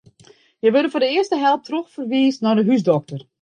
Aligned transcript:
Hja 0.61 0.69
wurde 0.73 0.91
foar 0.91 1.03
de 1.05 1.09
earste 1.17 1.37
help 1.45 1.61
trochferwiisd 1.67 2.41
nei 2.41 2.53
de 2.57 2.67
húsdokter. 2.67 3.21